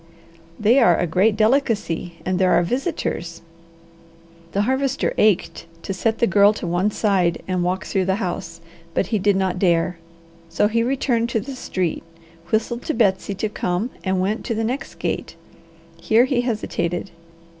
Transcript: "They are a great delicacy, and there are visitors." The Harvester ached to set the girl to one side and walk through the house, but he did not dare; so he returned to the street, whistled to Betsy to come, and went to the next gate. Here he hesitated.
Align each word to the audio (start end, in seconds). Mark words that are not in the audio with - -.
"They 0.59 0.79
are 0.79 0.97
a 0.97 1.05
great 1.05 1.35
delicacy, 1.37 2.13
and 2.25 2.39
there 2.39 2.53
are 2.53 2.63
visitors." 2.63 3.43
The 4.51 4.63
Harvester 4.63 5.13
ached 5.19 5.67
to 5.83 5.93
set 5.93 6.17
the 6.17 6.25
girl 6.25 6.53
to 6.53 6.65
one 6.65 6.89
side 6.89 7.43
and 7.47 7.63
walk 7.63 7.85
through 7.85 8.05
the 8.05 8.15
house, 8.15 8.61
but 8.95 9.05
he 9.13 9.19
did 9.19 9.35
not 9.35 9.59
dare; 9.59 9.99
so 10.49 10.67
he 10.67 10.81
returned 10.81 11.29
to 11.29 11.39
the 11.39 11.53
street, 11.55 12.01
whistled 12.49 12.81
to 12.85 12.95
Betsy 12.95 13.35
to 13.35 13.47
come, 13.47 13.91
and 14.03 14.19
went 14.19 14.43
to 14.45 14.55
the 14.55 14.63
next 14.63 14.95
gate. 14.95 15.35
Here 16.01 16.25
he 16.25 16.41
hesitated. 16.41 17.11